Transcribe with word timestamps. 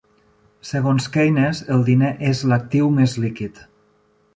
Segons 0.69 1.07
Keynes, 1.19 1.63
el 1.77 1.85
diner 1.93 2.11
és 2.33 2.45
l'actiu 2.53 2.93
més 3.01 3.19
líquid. 3.25 3.67